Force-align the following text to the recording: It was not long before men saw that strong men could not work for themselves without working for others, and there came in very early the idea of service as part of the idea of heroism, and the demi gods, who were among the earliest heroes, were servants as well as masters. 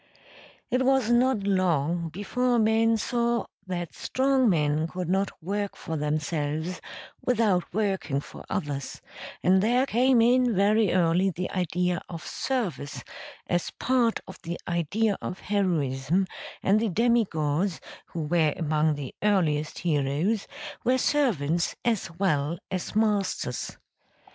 It 0.71 0.83
was 0.83 1.11
not 1.11 1.43
long 1.43 2.09
before 2.09 2.57
men 2.57 2.97
saw 2.97 3.45
that 3.67 3.93
strong 3.93 4.49
men 4.49 4.87
could 4.87 5.07
not 5.07 5.29
work 5.43 5.75
for 5.77 5.95
themselves 5.95 6.81
without 7.23 7.71
working 7.71 8.19
for 8.19 8.43
others, 8.49 8.99
and 9.43 9.61
there 9.61 9.85
came 9.85 10.19
in 10.19 10.55
very 10.55 10.91
early 10.91 11.29
the 11.29 11.51
idea 11.51 12.01
of 12.09 12.25
service 12.25 13.03
as 13.45 13.69
part 13.69 14.19
of 14.27 14.41
the 14.41 14.59
idea 14.67 15.19
of 15.21 15.37
heroism, 15.41 16.25
and 16.63 16.79
the 16.79 16.89
demi 16.89 17.25
gods, 17.25 17.79
who 18.07 18.23
were 18.23 18.55
among 18.57 18.95
the 18.95 19.13
earliest 19.21 19.77
heroes, 19.85 20.47
were 20.83 20.97
servants 20.97 21.75
as 21.85 22.09
well 22.17 22.57
as 22.71 22.95
masters. 22.95 23.77